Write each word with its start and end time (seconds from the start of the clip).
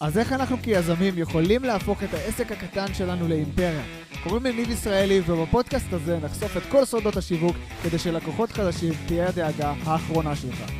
אז 0.00 0.18
איך 0.18 0.32
אנחנו 0.32 0.56
כיזמים 0.56 1.14
יכולים 1.18 1.64
להפוך 1.64 2.02
את 2.02 2.14
העסק 2.14 2.52
הקטן 2.52 2.94
שלנו 2.94 3.28
לאימפריה? 3.28 3.82
קוראים 4.22 4.42
לי 4.42 4.52
ניב 4.52 4.70
ישראלי, 4.70 5.20
ובפודקאסט 5.20 5.92
הזה 5.92 6.18
נחשוף 6.18 6.56
את 6.56 6.62
כל 6.70 6.84
סודות 6.84 7.16
השיווק 7.16 7.56
כדי 7.82 7.98
שלקוחות 7.98 8.50
חדשים 8.50 8.92
תהיה 9.06 9.28
הדאגה 9.28 9.74
האחרונה 9.84 10.36
שלך. 10.36 10.70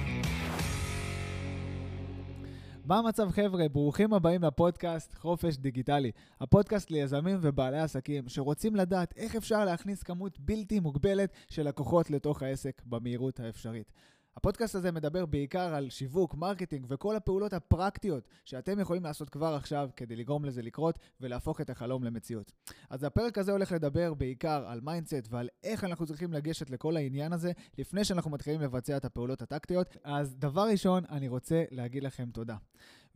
מה 2.84 2.98
המצב 2.98 3.30
חבר'ה? 3.30 3.68
ברוכים 3.68 4.14
הבאים 4.14 4.42
לפודקאסט 4.42 5.14
חופש 5.14 5.56
דיגיטלי. 5.56 6.10
הפודקאסט 6.40 6.90
ליזמים 6.90 7.38
ובעלי 7.40 7.78
עסקים 7.78 8.28
שרוצים 8.28 8.76
לדעת 8.76 9.14
איך 9.16 9.36
אפשר 9.36 9.64
להכניס 9.64 10.02
כמות 10.02 10.38
בלתי 10.40 10.80
מוגבלת 10.80 11.32
של 11.50 11.68
לקוחות 11.68 12.10
לתוך 12.10 12.42
העסק 12.42 12.82
במהירות 12.86 13.40
האפשרית. 13.40 13.92
הפודקאסט 14.38 14.74
הזה 14.74 14.92
מדבר 14.92 15.26
בעיקר 15.26 15.74
על 15.74 15.90
שיווק, 15.90 16.34
מרקטינג 16.34 16.86
וכל 16.88 17.16
הפעולות 17.16 17.52
הפרקטיות 17.52 18.28
שאתם 18.44 18.80
יכולים 18.80 19.04
לעשות 19.04 19.30
כבר 19.30 19.54
עכשיו 19.54 19.90
כדי 19.96 20.16
לגרום 20.16 20.44
לזה 20.44 20.62
לקרות 20.62 20.98
ולהפוך 21.20 21.60
את 21.60 21.70
החלום 21.70 22.04
למציאות. 22.04 22.52
אז 22.90 23.04
הפרק 23.04 23.38
הזה 23.38 23.52
הולך 23.52 23.72
לדבר 23.72 24.14
בעיקר 24.14 24.64
על 24.68 24.80
mindset 24.80 25.26
ועל 25.30 25.48
איך 25.62 25.84
אנחנו 25.84 26.06
צריכים 26.06 26.32
לגשת 26.32 26.70
לכל 26.70 26.96
העניין 26.96 27.32
הזה 27.32 27.52
לפני 27.78 28.04
שאנחנו 28.04 28.30
מתחילים 28.30 28.60
לבצע 28.60 28.96
את 28.96 29.04
הפעולות 29.04 29.42
הטקטיות. 29.42 29.96
אז 30.04 30.36
דבר 30.36 30.68
ראשון, 30.70 31.04
אני 31.10 31.28
רוצה 31.28 31.64
להגיד 31.70 32.02
לכם 32.02 32.30
תודה. 32.32 32.56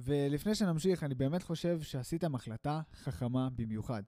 ולפני 0.00 0.55
שנמשיך, 0.55 1.05
אני 1.05 1.14
באמת 1.14 1.42
חושב 1.42 1.80
שעשיתם 1.83 2.34
החלטה 2.34 2.80
חכמה 2.95 3.48
במיוחד. 3.56 4.02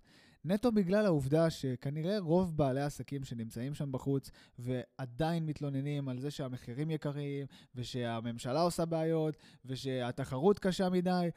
נטו 0.45 0.73
בגלל 0.73 1.07
העובדה 1.07 1.51
שכנראה 1.51 2.19
רוב 2.19 2.57
בעלי 2.57 2.81
העסקים 2.81 3.25
שנמצאים 3.25 3.75
שם 3.75 3.93
בחוץ 3.93 4.31
ועדיין 4.59 5.47
מתלוננים 5.47 6.09
על 6.09 6.19
זה 6.19 6.31
שהמחירים 6.31 6.91
יקרים 6.91 7.47
ושהממשלה 7.75 8.61
עושה 8.61 8.85
בעיות 8.85 9.37
ושהתחרות 9.65 10.59
קשה 10.59 10.89
מדי, 10.89 11.29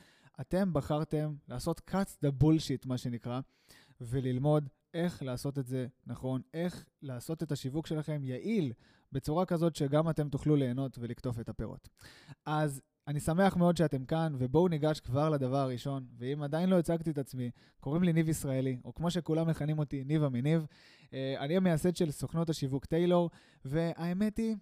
אתם 0.42 0.74
בחרתם 0.74 1.36
לעשות 1.48 1.82
cut 1.90 2.26
the 2.26 2.44
bullshit, 2.44 2.88
מה 2.88 2.98
שנקרא, 2.98 3.40
וללמוד 4.02 4.70
איך 4.94 5.24
לעשות 5.24 5.60
את 5.60 5.68
זה 5.68 5.88
נכון, 6.08 6.42
איך 6.54 6.86
לעשות 7.02 7.44
את 7.44 7.52
השיווק 7.52 7.88
שלכם 7.88 8.24
יעיל 8.24 8.74
בצורה 9.12 9.46
כזאת 9.46 9.76
שגם 9.76 10.10
אתם 10.10 10.30
תוכלו 10.30 10.56
ליהנות 10.56 10.98
ולקטוף 11.00 11.40
את 11.40 11.50
הפירות. 11.50 11.90
אז 12.46 12.82
אני 13.08 13.20
שמח 13.20 13.56
מאוד 13.56 13.78
שאתם 13.78 14.06
כאן, 14.06 14.34
ובואו 14.38 14.68
ניגש 14.68 15.00
כבר 15.00 15.30
לדבר 15.30 15.58
הראשון. 15.58 16.06
ואם 16.18 16.44
עדיין 16.44 16.70
לא 16.70 16.80
הצגתי 16.80 17.10
את 17.10 17.18
עצמי, 17.18 17.52
קוראים 17.80 18.04
לי 18.04 18.14
ניב 18.14 18.30
ישראלי, 18.30 18.78
או 18.86 18.94
כמו 18.94 19.12
שכולם 19.12 19.50
מכנים 19.50 19.80
אותי, 19.80 20.04
ניב 20.04 20.28
מניב. 20.28 20.66
אה, 21.14 21.36
אני 21.40 21.58
המייסד 21.58 21.96
של 21.96 22.12
סוכנות 22.12 22.50
השיווק 22.50 22.86
טיילור, 22.86 23.30
והאמת 23.66 24.38
היא 24.38 24.56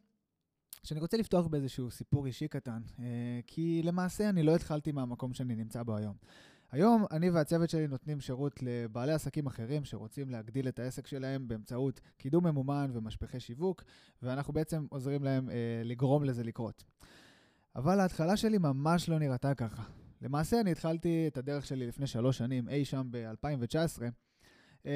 שאני 0.84 1.00
רוצה 1.00 1.18
לפתוח 1.18 1.48
באיזשהו 1.48 1.92
סיפור 1.92 2.26
אישי 2.26 2.48
קטן, 2.48 2.82
אה, 3.00 3.40
כי 3.48 3.82
למעשה 3.84 4.30
אני 4.30 4.44
לא 4.44 4.56
התחלתי 4.56 4.92
מהמקום 4.92 5.34
שאני 5.34 5.56
נמצא 5.56 5.84
בו 5.84 5.98
היום. 5.98 6.16
היום 6.72 7.06
אני 7.12 7.30
והצוות 7.30 7.70
שלי 7.70 7.88
נותנים 7.88 8.20
שירות 8.20 8.60
לבעלי 8.62 9.14
עסקים 9.14 9.46
אחרים 9.48 9.86
שרוצים 9.86 10.30
להגדיל 10.30 10.68
את 10.68 10.80
העסק 10.80 11.08
שלהם 11.08 11.48
באמצעות 11.48 12.00
קידום 12.18 12.48
ממומן 12.48 12.92
ומשפחי 12.94 13.40
שיווק, 13.40 13.84
ואנחנו 14.22 14.54
בעצם 14.54 14.86
עוזרים 14.90 15.24
להם 15.24 15.50
אה, 15.50 15.82
לגרום 15.84 16.24
לזה 16.24 16.44
לקרות. 16.44 16.84
אבל 17.76 18.00
ההתחלה 18.00 18.38
שלי 18.38 18.58
ממש 18.58 19.10
לא 19.10 19.20
נראתה 19.20 19.56
ככה. 19.56 19.84
למעשה, 20.22 20.60
אני 20.62 20.72
התחלתי 20.72 21.28
את 21.28 21.38
הדרך 21.38 21.66
שלי 21.66 21.88
לפני 21.88 22.08
שלוש 22.08 22.38
שנים, 22.38 22.70
אי 22.70 22.86
שם 22.86 23.08
ב-2019, 23.12 24.02
אמ, 24.86 24.92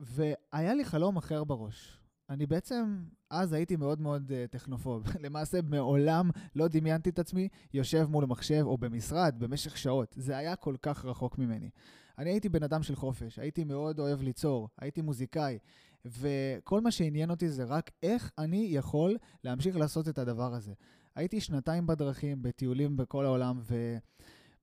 והיה 0.00 0.74
לי 0.74 0.84
חלום 0.84 1.16
אחר 1.16 1.44
בראש. 1.44 2.00
אני 2.30 2.46
בעצם, 2.46 3.04
אז 3.30 3.52
הייתי 3.52 3.76
מאוד 3.76 4.00
מאוד 4.00 4.32
uh, 4.32 4.50
טכנופוב. 4.50 5.06
למעשה, 5.24 5.62
מעולם 5.62 6.30
לא 6.54 6.68
דמיינתי 6.68 7.10
את 7.10 7.18
עצמי 7.18 7.48
יושב 7.74 8.06
מול 8.10 8.24
מחשב 8.24 8.62
או 8.64 8.78
במשרד 8.78 9.34
במשך 9.38 9.78
שעות. 9.78 10.14
זה 10.18 10.36
היה 10.36 10.56
כל 10.56 10.76
כך 10.82 11.04
רחוק 11.04 11.38
ממני. 11.38 11.70
אני 12.18 12.30
הייתי 12.30 12.48
בן 12.48 12.62
אדם 12.62 12.82
של 12.82 12.96
חופש, 12.96 13.38
הייתי 13.38 13.64
מאוד 13.64 13.98
אוהב 13.98 14.22
ליצור, 14.22 14.68
הייתי 14.78 15.00
מוזיקאי, 15.00 15.58
וכל 16.04 16.80
מה 16.80 16.90
שעניין 16.90 17.30
אותי 17.30 17.48
זה 17.48 17.64
רק 17.64 17.90
איך 18.02 18.30
אני 18.38 18.66
יכול 18.70 19.16
להמשיך 19.44 19.76
לעשות 19.76 20.08
את 20.08 20.18
הדבר 20.18 20.54
הזה. 20.54 20.72
הייתי 21.16 21.40
שנתיים 21.40 21.86
בדרכים, 21.86 22.42
בטיולים 22.42 22.96
בכל 22.96 23.24
העולם, 23.24 23.60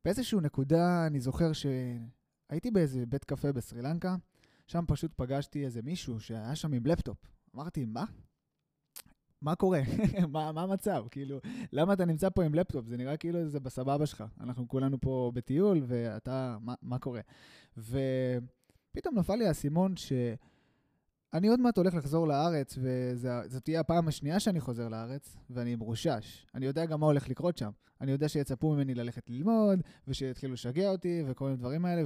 ובאיזושהי 0.02 0.40
נקודה 0.42 1.08
אני 1.08 1.20
זוכר 1.20 1.52
שהייתי 1.54 2.72
באיזה 2.72 3.06
בית 3.06 3.24
קפה 3.24 3.52
בסרי 3.52 3.82
לנקה, 3.82 4.16
שם 4.68 4.84
פשוט 4.88 5.14
פגשתי 5.16 5.66
איזה 5.66 5.82
מישהו 5.82 6.20
שהיה 6.20 6.56
שם 6.56 6.74
עם 6.74 6.86
לפטופ. 6.86 7.18
אמרתי, 7.56 7.86
מה? 7.86 8.06
מה 9.42 9.56
קורה? 9.56 9.82
מה, 10.34 10.52
מה 10.52 10.62
המצב? 10.62 11.06
כאילו, 11.12 11.40
למה 11.72 11.94
אתה 11.94 12.06
נמצא 12.06 12.30
פה 12.30 12.44
עם 12.44 12.56
לפטופ? 12.56 12.86
זה 12.88 12.98
נראה 12.98 13.18
כאילו 13.18 13.50
זה 13.50 13.60
בסבבה 13.60 14.06
שלך. 14.06 14.24
אנחנו 14.40 14.68
כולנו 14.68 15.02
פה 15.02 15.32
בטיול, 15.36 15.82
ואתה, 15.88 16.58
מה, 16.62 16.74
מה 16.82 17.00
קורה? 17.00 17.22
ופתאום 17.78 19.16
נפל 19.16 19.36
לי 19.36 19.48
האסימון 19.48 19.98
ש... 19.98 20.14
אני 21.34 21.48
עוד 21.48 21.60
מעט 21.60 21.78
הולך 21.78 21.94
לחזור 21.94 22.28
לארץ, 22.28 22.78
וזאת 22.82 23.64
תהיה 23.64 23.80
הפעם 23.80 24.08
השנייה 24.08 24.40
שאני 24.40 24.60
חוזר 24.60 24.88
לארץ, 24.88 25.38
ואני 25.50 25.76
מרושש. 25.76 26.46
אני 26.56 26.66
יודע 26.66 26.86
גם 26.86 27.00
מה 27.00 27.06
הולך 27.06 27.30
לקרות 27.30 27.58
שם. 27.58 27.70
אני 28.02 28.12
יודע 28.12 28.30
שיצפו 28.30 28.74
ממני 28.74 28.96
ללכת 28.96 29.30
ללמוד, 29.30 29.82
ושיתחילו 30.08 30.54
לשגע 30.54 30.90
אותי, 30.90 31.24
וכל 31.28 31.46
מיני 31.46 31.58
דברים 31.58 31.86
האלה, 31.86 32.04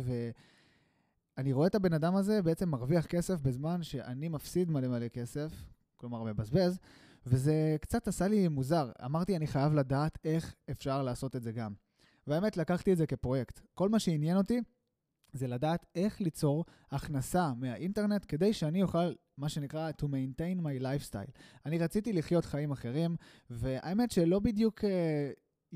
ואני 1.37 1.53
רואה 1.53 1.67
את 1.67 1.75
הבן 1.75 1.93
אדם 1.93 2.15
הזה 2.15 2.41
בעצם 2.41 2.69
מרוויח 2.69 3.05
כסף 3.05 3.39
בזמן 3.39 3.83
שאני 3.83 4.27
מפסיד 4.27 4.71
מלא 4.71 4.87
מלא 4.87 5.07
כסף, 5.07 5.51
כלומר 5.95 6.23
מבזבז, 6.23 6.79
וזה 7.25 7.75
קצת 7.81 8.07
עשה 8.07 8.27
לי 8.27 8.47
מוזר. 8.47 8.91
אמרתי, 9.05 9.35
אני 9.35 9.47
חייב 9.47 9.73
לדעת 9.73 10.17
איך 10.23 10.55
אפשר 10.71 11.03
לעשות 11.03 11.35
את 11.35 11.43
זה 11.43 11.51
גם. 11.51 11.73
והאמת, 12.27 12.57
לקחתי 12.57 12.91
את 12.91 12.97
זה 12.97 13.07
כפרויקט. 13.07 13.59
כל 13.73 13.89
מה 13.89 13.99
שעניין 13.99 14.37
אותי 14.37 14.61
זה 15.35 15.47
לדעת 15.47 15.85
איך 15.95 16.21
ליצור 16.21 16.65
הכנסה 16.91 17.51
מהאינטרנט 17.57 18.25
כדי 18.27 18.53
שאני 18.53 18.83
אוכל, 18.83 19.13
מה 19.37 19.49
שנקרא, 19.49 19.91
to 20.01 20.05
maintain 20.05 20.61
my 20.61 20.81
lifestyle. 20.81 21.31
אני 21.65 21.77
רציתי 21.77 22.13
לחיות 22.13 22.45
חיים 22.45 22.71
אחרים, 22.71 23.15
והאמת 23.49 24.11
שלא 24.11 24.39
בדיוק... 24.39 24.83
uh, 24.83 24.87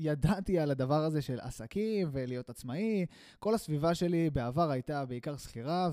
ידעתי 0.00 0.58
על 0.58 0.70
הדבר 0.70 1.04
הזה 1.04 1.22
של 1.22 1.40
עסקים 1.40 2.08
ולהיות 2.12 2.50
עצמאי. 2.50 3.06
כל 3.38 3.54
הסביבה 3.54 3.94
שלי 3.94 4.30
בעבר 4.30 4.70
הייתה 4.70 5.04
בעיקר 5.06 5.36
שכירה, 5.36 5.90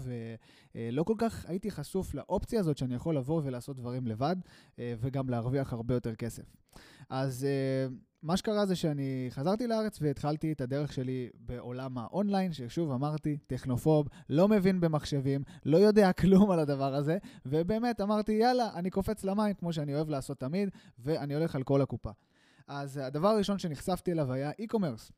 ולא 0.75 1.03
כל 1.03 1.15
כך 1.17 1.45
הייתי 1.45 1.71
חשוף 1.71 2.13
לאופציה 2.13 2.59
הזאת 2.59 2.77
שאני 2.77 2.95
יכול 2.95 3.17
לבוא 3.17 3.41
ולעשות 3.43 3.77
דברים 3.77 4.07
לבד, 4.07 4.35
אה, 4.79 4.93
וגם 4.99 5.29
להרוויח 5.29 5.73
הרבה 5.73 5.93
יותר 5.93 6.15
כסף. 6.15 6.55
אז 7.09 7.45
אה, 7.45 7.87
מה 8.23 8.37
שקרה 8.37 8.65
זה 8.65 8.75
שאני 8.75 9.27
חזרתי 9.29 9.67
לארץ 9.67 9.97
והתחלתי 10.01 10.51
את 10.51 10.61
הדרך 10.61 10.93
שלי 10.93 11.29
בעולם 11.33 11.97
האונליין, 11.97 12.53
ששוב 12.53 12.91
אמרתי, 12.91 13.37
טכנופוב, 13.47 14.07
לא 14.29 14.47
מבין 14.47 14.79
במחשבים, 14.79 15.43
לא 15.65 15.77
יודע 15.77 16.13
כלום 16.21 16.51
על 16.51 16.59
הדבר 16.59 16.95
הזה, 16.95 17.17
ובאמת 17.45 18.01
אמרתי, 18.01 18.31
יאללה, 18.31 18.69
אני 18.75 18.89
קופץ 18.89 19.23
למים 19.23 19.53
כמו 19.53 19.73
שאני 19.73 19.95
אוהב 19.95 20.09
לעשות 20.09 20.39
תמיד, 20.39 20.69
ואני 20.99 21.35
הולך 21.35 21.55
על 21.55 21.63
כל 21.63 21.81
הקופה. 21.81 22.11
אז 22.67 22.97
הדבר 22.97 23.27
הראשון 23.27 23.59
שנחשפתי 23.59 24.11
אליו 24.11 24.33
היה 24.33 24.51
e-commerce. 24.51 25.11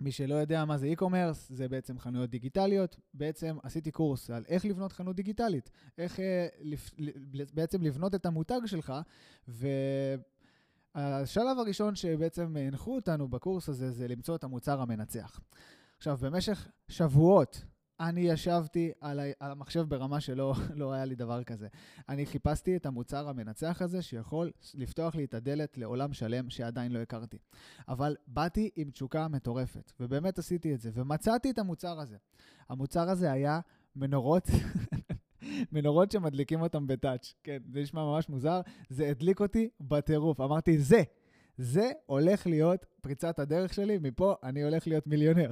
מי 0.00 0.12
שלא 0.12 0.34
יודע 0.34 0.64
מה 0.64 0.78
זה 0.78 0.92
e-commerce, 0.96 1.38
זה 1.48 1.68
בעצם 1.68 1.98
חנויות 1.98 2.30
דיגיטליות. 2.30 2.96
בעצם 3.14 3.56
עשיתי 3.62 3.90
קורס 3.90 4.30
על 4.30 4.44
איך 4.48 4.64
לבנות 4.64 4.92
חנות 4.92 5.16
דיגיטלית, 5.16 5.70
איך 5.98 6.20
אה, 6.20 6.46
לפ, 6.60 6.90
בעצם 7.54 7.82
לבנות 7.82 8.14
את 8.14 8.26
המותג 8.26 8.60
שלך, 8.66 8.92
ו... 9.48 9.68
השלב 10.94 11.58
הראשון 11.58 11.94
שבעצם 11.94 12.56
הנחו 12.56 12.94
אותנו 12.94 13.28
בקורס 13.28 13.68
הזה 13.68 13.90
זה 13.90 14.08
למצוא 14.08 14.36
את 14.36 14.44
המוצר 14.44 14.80
המנצח. 14.80 15.40
עכשיו, 15.98 16.16
במשך 16.20 16.68
שבועות 16.88 17.64
אני 18.00 18.20
ישבתי 18.20 18.92
על, 19.00 19.20
המחשב 19.40 19.82
ברמה 19.88 20.20
שלא 20.20 20.54
לא 20.80 20.92
היה 20.92 21.04
לי 21.04 21.14
דבר 21.14 21.44
כזה. 21.44 21.68
אני 22.08 22.26
חיפשתי 22.26 22.76
את 22.76 22.86
המוצר 22.86 23.28
המנצח 23.28 23.82
הזה 23.82 24.02
שיכול 24.02 24.50
לפתוח 24.74 25.14
לי 25.14 25.24
את 25.24 25.34
הדלת 25.34 25.78
לעולם 25.78 26.12
שלם 26.12 26.50
שעדיין 26.50 26.92
לא 26.92 26.98
הכרתי. 26.98 27.38
אבל 27.88 28.16
באתי 28.26 28.70
עם 28.76 28.90
תשוקה 28.90 29.28
מטורפת, 29.28 29.92
ובאמת 30.00 30.38
עשיתי 30.38 30.74
את 30.74 30.80
זה, 30.80 30.90
ומצאתי 30.94 31.50
את 31.50 31.58
המוצר 31.58 32.00
הזה. 32.00 32.16
המוצר 32.68 33.10
הזה 33.10 33.32
היה 33.32 33.60
מנורות 33.96 34.48
מנורות 35.72 36.10
שמדליקים 36.10 36.60
אותם 36.60 36.86
בטאץ'. 36.86 37.34
כן, 37.44 37.58
זה 37.72 37.80
נשמע 37.80 38.04
ממש 38.04 38.28
מוזר. 38.28 38.60
זה 38.88 39.08
הדליק 39.08 39.40
אותי 39.40 39.68
בטירוף. 39.80 40.40
אמרתי, 40.40 40.78
זה, 40.78 41.02
זה 41.56 41.90
הולך 42.06 42.46
להיות 42.46 42.86
פריצת 43.00 43.38
הדרך 43.38 43.74
שלי, 43.74 43.98
מפה 43.98 44.34
אני 44.42 44.62
הולך 44.62 44.86
להיות 44.86 45.06
מיליונר. 45.06 45.50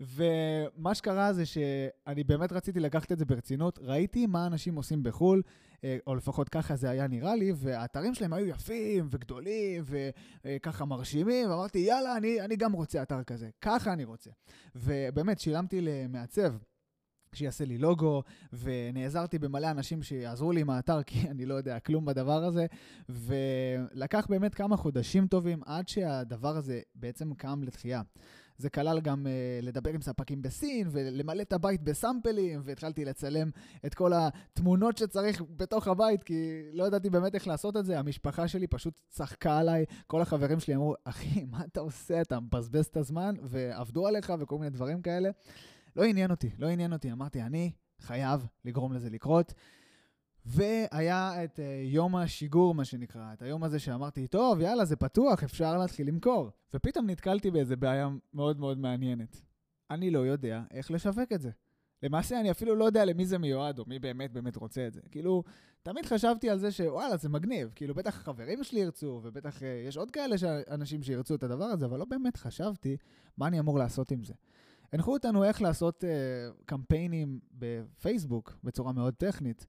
ומה 0.00 0.94
שקרה 0.94 1.32
זה 1.32 1.46
שאני 1.46 2.24
באמת 2.24 2.52
רציתי 2.52 2.80
לקחת 2.80 3.12
את 3.12 3.18
זה 3.18 3.24
ברצינות. 3.24 3.78
ראיתי 3.82 4.26
מה 4.26 4.46
אנשים 4.46 4.76
עושים 4.76 5.02
בחו"ל, 5.02 5.42
אה, 5.84 5.98
או 6.06 6.14
לפחות 6.14 6.48
ככה 6.48 6.76
זה 6.76 6.90
היה 6.90 7.06
נראה 7.06 7.36
לי, 7.36 7.52
והאתרים 7.56 8.14
שלהם 8.14 8.32
היו 8.32 8.46
יפים 8.46 9.08
וגדולים 9.10 9.84
וככה 10.44 10.84
מרשימים, 10.84 11.50
ואמרתי, 11.50 11.78
יאללה, 11.78 12.16
אני, 12.16 12.40
אני 12.40 12.56
גם 12.56 12.72
רוצה 12.72 13.02
אתר 13.02 13.22
כזה. 13.22 13.50
ככה 13.60 13.92
אני 13.92 14.04
רוצה. 14.04 14.30
ובאמת, 14.74 15.40
שילמתי 15.40 15.80
למעצב. 15.80 16.54
שיעשה 17.34 17.64
לי 17.64 17.78
לוגו, 17.78 18.22
ונעזרתי 18.52 19.38
במלא 19.38 19.70
אנשים 19.70 20.02
שיעזרו 20.02 20.52
לי 20.52 20.60
עם 20.60 20.70
האתר, 20.70 21.02
כי 21.06 21.30
אני 21.30 21.46
לא 21.46 21.54
יודע 21.54 21.78
כלום 21.78 22.04
בדבר 22.04 22.44
הזה, 22.44 22.66
ולקח 23.08 24.26
באמת 24.30 24.54
כמה 24.54 24.76
חודשים 24.76 25.26
טובים 25.26 25.60
עד 25.66 25.88
שהדבר 25.88 26.56
הזה 26.56 26.80
בעצם 26.94 27.34
קם 27.34 27.62
לתחייה. 27.62 28.02
זה 28.58 28.70
כלל 28.70 29.00
גם 29.00 29.26
uh, 29.26 29.64
לדבר 29.64 29.90
עם 29.90 30.02
ספקים 30.02 30.42
בסין 30.42 30.88
ולמלא 30.90 31.42
את 31.42 31.52
הבית 31.52 31.82
בסאמפלים, 31.82 32.60
והתחלתי 32.64 33.04
לצלם 33.04 33.50
את 33.86 33.94
כל 33.94 34.12
התמונות 34.14 34.96
שצריך 34.96 35.42
בתוך 35.56 35.88
הבית, 35.88 36.22
כי 36.22 36.62
לא 36.72 36.84
ידעתי 36.84 37.10
באמת 37.10 37.34
איך 37.34 37.46
לעשות 37.46 37.76
את 37.76 37.86
זה. 37.86 37.98
המשפחה 37.98 38.48
שלי 38.48 38.66
פשוט 38.66 38.94
צחקה 39.08 39.58
עליי, 39.58 39.84
כל 40.06 40.20
החברים 40.20 40.60
שלי 40.60 40.74
אמרו, 40.74 40.94
אחי, 41.04 41.44
מה 41.44 41.64
אתה 41.64 41.80
עושה? 41.80 42.20
אתה 42.20 42.40
מבזבז 42.40 42.86
את 42.86 42.96
הזמן, 42.96 43.34
ועבדו 43.42 44.06
עליך 44.06 44.32
וכל 44.38 44.58
מיני 44.58 44.70
דברים 44.70 45.02
כאלה. 45.02 45.30
לא 45.98 46.04
עניין 46.04 46.30
אותי, 46.30 46.50
לא 46.58 46.66
עניין 46.66 46.92
אותי. 46.92 47.12
אמרתי, 47.12 47.42
אני 47.42 47.72
חייב 48.00 48.46
לגרום 48.64 48.92
לזה 48.92 49.10
לקרות. 49.10 49.54
והיה 50.44 51.44
את 51.44 51.56
uh, 51.56 51.62
יום 51.84 52.16
השיגור, 52.16 52.74
מה 52.74 52.84
שנקרא, 52.84 53.32
את 53.32 53.42
היום 53.42 53.64
הזה 53.64 53.78
שאמרתי, 53.78 54.26
טוב, 54.26 54.60
יאללה, 54.60 54.84
זה 54.84 54.96
פתוח, 54.96 55.44
אפשר 55.44 55.78
להתחיל 55.78 56.08
למכור. 56.08 56.50
ופתאום 56.74 57.10
נתקלתי 57.10 57.50
באיזה 57.50 57.76
בעיה 57.76 58.08
מאוד 58.34 58.60
מאוד 58.60 58.78
מעניינת. 58.78 59.42
אני 59.90 60.10
לא 60.10 60.18
יודע 60.18 60.62
איך 60.70 60.90
לשווק 60.90 61.32
את 61.32 61.40
זה. 61.40 61.50
למעשה, 62.02 62.40
אני 62.40 62.50
אפילו 62.50 62.74
לא 62.74 62.84
יודע 62.84 63.04
למי 63.04 63.26
זה 63.26 63.38
מיועד, 63.38 63.78
או 63.78 63.84
מי 63.86 63.98
באמת 63.98 64.32
באמת 64.32 64.56
רוצה 64.56 64.86
את 64.86 64.92
זה. 64.92 65.00
כאילו, 65.10 65.42
תמיד 65.82 66.06
חשבתי 66.06 66.50
על 66.50 66.58
זה 66.58 66.70
שוואלה, 66.70 67.16
זה 67.16 67.28
מגניב. 67.28 67.72
כאילו, 67.74 67.94
בטח 67.94 68.14
חברים 68.14 68.64
שלי 68.64 68.80
ירצו, 68.80 69.20
ובטח 69.24 69.60
uh, 69.60 69.64
יש 69.88 69.96
עוד 69.96 70.10
כאלה 70.10 70.36
אנשים 70.70 71.02
שירצו 71.02 71.34
את 71.34 71.42
הדבר 71.42 71.64
הזה, 71.64 71.86
אבל 71.86 71.98
לא 71.98 72.04
באמת 72.04 72.36
חשבתי 72.36 72.96
מה 73.38 73.46
אני 73.46 73.60
אמור 73.60 73.78
לעשות 73.78 74.10
עם 74.10 74.24
זה. 74.24 74.34
הנחו 74.92 75.12
אותנו 75.12 75.44
איך 75.44 75.62
לעשות 75.62 76.04
uh, 76.04 76.62
קמפיינים 76.66 77.40
בפייסבוק 77.52 78.58
בצורה 78.64 78.92
מאוד 78.92 79.14
טכנית. 79.14 79.66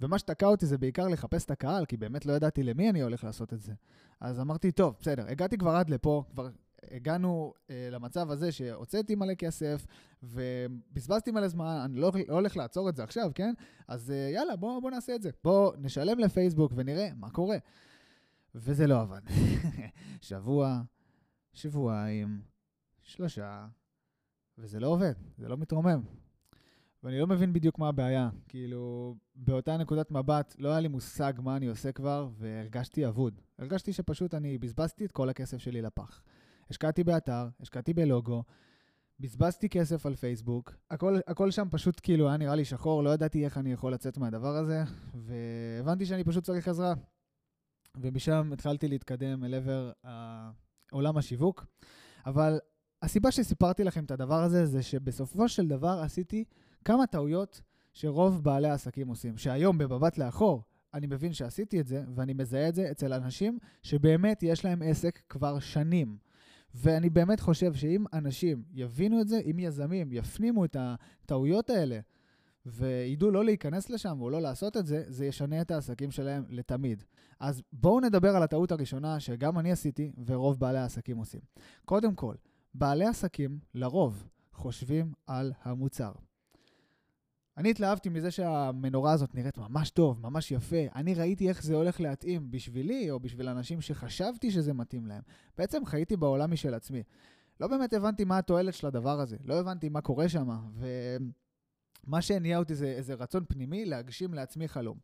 ומה 0.00 0.18
שתקע 0.18 0.46
אותי 0.46 0.66
זה 0.66 0.78
בעיקר 0.78 1.08
לחפש 1.08 1.44
את 1.44 1.50
הקהל, 1.50 1.86
כי 1.86 1.96
באמת 1.96 2.26
לא 2.26 2.32
ידעתי 2.32 2.62
למי 2.62 2.90
אני 2.90 3.02
הולך 3.02 3.24
לעשות 3.24 3.52
את 3.52 3.60
זה. 3.60 3.72
אז 4.20 4.40
אמרתי, 4.40 4.72
טוב, 4.72 4.96
בסדר, 5.00 5.26
הגעתי 5.28 5.58
כבר 5.58 5.70
עד 5.70 5.90
לפה, 5.90 6.24
כבר 6.30 6.48
הגענו 6.90 7.52
אה, 7.70 7.88
למצב 7.90 8.30
הזה 8.30 8.52
שהוצאתי 8.52 9.14
מלא 9.14 9.34
כסף 9.34 9.86
ובזבזתי 10.22 11.30
מלא 11.30 11.48
זמן, 11.48 11.80
אני 11.84 12.00
לא, 12.00 12.12
לא 12.28 12.34
הולך 12.34 12.56
לעצור 12.56 12.88
את 12.88 12.96
זה 12.96 13.02
עכשיו, 13.02 13.30
כן? 13.34 13.54
אז 13.88 14.10
אה, 14.10 14.30
יאללה, 14.34 14.56
בואו 14.56 14.80
בוא 14.80 14.90
נעשה 14.90 15.14
את 15.14 15.22
זה. 15.22 15.30
בואו 15.44 15.72
נשלם 15.78 16.18
לפייסבוק 16.18 16.72
ונראה 16.76 17.08
מה 17.16 17.30
קורה. 17.30 17.56
וזה 18.54 18.86
לא 18.86 19.00
עבד. 19.00 19.20
שבוע, 20.20 20.80
שבועיים, 21.52 22.40
שלושה, 23.02 23.66
וזה 24.58 24.80
לא 24.80 24.86
עובד, 24.86 25.12
זה 25.38 25.48
לא 25.48 25.56
מתרומם. 25.56 26.00
ואני 27.02 27.18
לא 27.18 27.26
מבין 27.26 27.52
בדיוק 27.52 27.78
מה 27.78 27.88
הבעיה. 27.88 28.30
כאילו, 28.48 29.14
באותה 29.34 29.76
נקודת 29.76 30.10
מבט 30.10 30.54
לא 30.58 30.68
היה 30.68 30.80
לי 30.80 30.88
מושג 30.88 31.32
מה 31.38 31.56
אני 31.56 31.66
עושה 31.66 31.92
כבר, 31.92 32.28
והרגשתי 32.38 33.06
אבוד. 33.06 33.40
הרגשתי 33.58 33.92
שפשוט 33.92 34.34
אני 34.34 34.58
בזבזתי 34.58 35.04
את 35.04 35.12
כל 35.12 35.28
הכסף 35.28 35.58
שלי 35.58 35.82
לפח. 35.82 36.22
השקעתי 36.70 37.04
באתר, 37.04 37.48
השקעתי 37.60 37.94
בלוגו, 37.94 38.42
בזבזתי 39.20 39.68
כסף 39.68 40.06
על 40.06 40.14
פייסבוק, 40.14 40.74
הכל, 40.90 41.18
הכל 41.26 41.50
שם 41.50 41.68
פשוט 41.70 42.00
כאילו 42.02 42.28
היה 42.28 42.36
נראה 42.36 42.54
לי 42.54 42.64
שחור, 42.64 43.02
לא 43.02 43.10
ידעתי 43.10 43.44
איך 43.44 43.58
אני 43.58 43.72
יכול 43.72 43.92
לצאת 43.92 44.18
מהדבר 44.18 44.56
הזה, 44.56 44.82
והבנתי 45.14 46.06
שאני 46.06 46.24
פשוט 46.24 46.44
צריך 46.44 46.68
עזרה. 46.68 46.94
ומשם 47.96 48.50
התחלתי 48.52 48.88
להתקדם 48.88 49.44
אל 49.44 49.54
עבר 49.54 49.92
עולם 50.90 51.16
השיווק. 51.16 51.66
אבל 52.26 52.58
הסיבה 53.02 53.30
שסיפרתי 53.30 53.84
לכם 53.84 54.04
את 54.04 54.10
הדבר 54.10 54.42
הזה, 54.42 54.66
זה 54.66 54.82
שבסופו 54.82 55.48
של 55.48 55.68
דבר 55.68 56.00
עשיתי 56.02 56.44
כמה 56.84 57.06
טעויות 57.06 57.60
שרוב 57.92 58.44
בעלי 58.44 58.68
העסקים 58.68 59.08
עושים, 59.08 59.36
שהיום 59.36 59.78
במבט 59.78 60.18
לאחור, 60.18 60.62
אני 60.94 61.06
מבין 61.06 61.32
שעשיתי 61.32 61.80
את 61.80 61.86
זה, 61.86 62.04
ואני 62.14 62.32
מזהה 62.32 62.68
את 62.68 62.74
זה 62.74 62.90
אצל 62.90 63.12
אנשים 63.12 63.58
שבאמת 63.82 64.42
יש 64.42 64.64
להם 64.64 64.82
עסק 64.82 65.20
כבר 65.28 65.58
שנים. 65.58 66.16
ואני 66.74 67.10
באמת 67.10 67.40
חושב 67.40 67.74
שאם 67.74 68.04
אנשים 68.12 68.62
יבינו 68.72 69.20
את 69.20 69.28
זה, 69.28 69.40
אם 69.50 69.58
יזמים 69.58 70.12
יפנימו 70.12 70.64
את 70.64 70.76
הטעויות 70.80 71.70
האלה, 71.70 72.00
וידעו 72.66 73.30
לא 73.30 73.44
להיכנס 73.44 73.90
לשם 73.90 74.20
או 74.20 74.30
לא 74.30 74.40
לעשות 74.40 74.76
את 74.76 74.86
זה, 74.86 75.04
זה 75.06 75.26
ישנה 75.26 75.60
את 75.60 75.70
העסקים 75.70 76.10
שלהם 76.10 76.44
לתמיד. 76.48 77.04
אז 77.40 77.62
בואו 77.72 78.00
נדבר 78.00 78.36
על 78.36 78.42
הטעות 78.42 78.72
הראשונה 78.72 79.20
שגם 79.20 79.58
אני 79.58 79.72
עשיתי 79.72 80.12
ורוב 80.26 80.60
בעלי 80.60 80.78
העסקים 80.78 81.16
עושים. 81.16 81.40
קודם 81.84 82.14
כל, 82.14 82.34
בעלי 82.78 83.04
עסקים 83.04 83.58
לרוב 83.74 84.28
חושבים 84.52 85.12
על 85.26 85.52
המוצר. 85.62 86.12
אני 87.56 87.70
התלהבתי 87.70 88.08
מזה 88.08 88.30
שהמנורה 88.30 89.12
הזאת 89.12 89.34
נראית 89.34 89.58
ממש 89.58 89.90
טוב, 89.90 90.20
ממש 90.20 90.50
יפה. 90.50 90.76
אני 90.94 91.14
ראיתי 91.14 91.48
איך 91.48 91.62
זה 91.62 91.74
הולך 91.74 92.00
להתאים 92.00 92.50
בשבילי, 92.50 93.10
או 93.10 93.20
בשביל 93.20 93.48
אנשים 93.48 93.80
שחשבתי 93.80 94.50
שזה 94.50 94.72
מתאים 94.72 95.06
להם. 95.06 95.22
בעצם 95.58 95.84
חייתי 95.86 96.16
בעולם 96.16 96.52
משל 96.52 96.74
עצמי. 96.74 97.02
לא 97.60 97.66
באמת 97.66 97.92
הבנתי 97.92 98.24
מה 98.24 98.38
התועלת 98.38 98.74
של 98.74 98.86
הדבר 98.86 99.20
הזה, 99.20 99.36
לא 99.44 99.60
הבנתי 99.60 99.88
מה 99.88 100.00
קורה 100.00 100.28
שם, 100.28 100.48
ומה 102.06 102.22
שהניע 102.22 102.58
אותי 102.58 102.74
זה 102.74 102.86
איזה 102.86 103.14
רצון 103.14 103.44
פנימי 103.48 103.84
להגשים 103.84 104.34
לעצמי 104.34 104.68
חלום. 104.68 104.98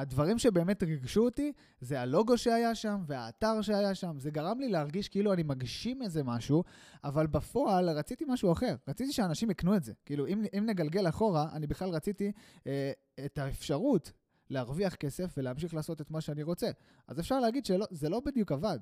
הדברים 0.00 0.38
שבאמת 0.38 0.82
ריגשו 0.82 1.24
אותי 1.24 1.52
זה 1.80 2.00
הלוגו 2.00 2.38
שהיה 2.38 2.74
שם 2.74 3.02
והאתר 3.06 3.62
שהיה 3.62 3.94
שם. 3.94 4.18
זה 4.18 4.30
גרם 4.30 4.60
לי 4.60 4.68
להרגיש 4.68 5.08
כאילו 5.08 5.32
אני 5.32 5.42
מגשים 5.42 6.02
איזה 6.02 6.22
משהו, 6.22 6.64
אבל 7.04 7.26
בפועל 7.26 7.90
רציתי 7.90 8.24
משהו 8.28 8.52
אחר. 8.52 8.76
רציתי 8.88 9.12
שאנשים 9.12 9.50
יקנו 9.50 9.76
את 9.76 9.84
זה. 9.84 9.92
כאילו, 10.04 10.26
אם, 10.26 10.44
אם 10.58 10.66
נגלגל 10.66 11.08
אחורה, 11.08 11.48
אני 11.52 11.66
בכלל 11.66 11.88
רציתי 11.88 12.32
אה, 12.66 12.92
את 13.24 13.38
האפשרות 13.38 14.12
להרוויח 14.50 14.94
כסף 14.94 15.34
ולהמשיך 15.36 15.74
לעשות 15.74 16.00
את 16.00 16.10
מה 16.10 16.20
שאני 16.20 16.42
רוצה. 16.42 16.70
אז 17.08 17.20
אפשר 17.20 17.40
להגיד 17.40 17.64
שזה 17.64 18.08
לא 18.08 18.20
בדיוק 18.20 18.52
עבד, 18.52 18.78